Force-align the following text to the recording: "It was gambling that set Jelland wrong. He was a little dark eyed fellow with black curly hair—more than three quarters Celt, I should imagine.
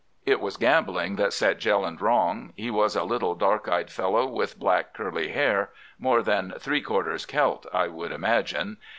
"It 0.25 0.39
was 0.41 0.57
gambling 0.57 1.17
that 1.17 1.31
set 1.31 1.59
Jelland 1.59 2.01
wrong. 2.01 2.53
He 2.57 2.71
was 2.71 2.95
a 2.95 3.03
little 3.03 3.35
dark 3.35 3.69
eyed 3.69 3.91
fellow 3.91 4.25
with 4.25 4.57
black 4.57 4.95
curly 4.95 5.27
hair—more 5.27 6.23
than 6.23 6.55
three 6.57 6.81
quarters 6.81 7.23
Celt, 7.27 7.67
I 7.71 7.85
should 7.87 8.11
imagine. 8.11 8.77